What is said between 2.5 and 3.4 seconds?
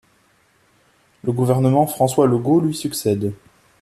lui succède.